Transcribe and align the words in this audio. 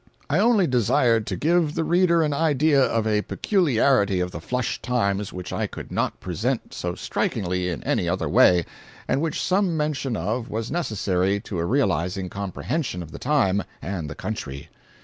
I 0.31 0.39
only 0.39 0.65
desired 0.65 1.27
to 1.27 1.35
give, 1.35 1.75
the 1.75 1.83
reader 1.83 2.23
an 2.23 2.33
idea 2.33 2.81
of 2.81 3.05
a 3.05 3.21
peculiarity 3.21 4.19
of 4.19 4.31
the 4.31 4.41
"flush 4.41 4.81
times" 4.81 5.31
which 5.31 5.53
I 5.53 5.67
could 5.67 5.91
not 5.91 6.19
present 6.19 6.73
so 6.73 6.95
strikingly 6.95 7.69
in 7.69 7.83
any 7.83 8.09
other 8.09 8.27
way, 8.27 8.65
and 9.07 9.21
which 9.21 9.39
some 9.39 9.77
mention 9.77 10.17
of 10.17 10.49
was 10.49 10.71
necessary 10.71 11.39
to 11.41 11.59
a 11.59 11.65
realizing 11.65 12.31
comprehension 12.31 13.03
of 13.03 13.11
the 13.11 13.19
time 13.19 13.61
and 13.79 14.09
the 14.09 14.15
country. 14.15 14.69